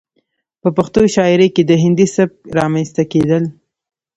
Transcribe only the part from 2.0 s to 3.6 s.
سبک رامنځته کېدل